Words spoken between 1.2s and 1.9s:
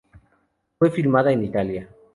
en Italia.